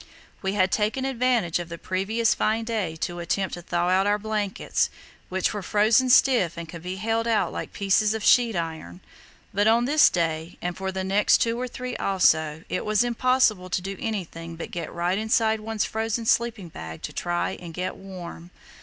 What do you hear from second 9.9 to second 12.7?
day, and for the next two or three also,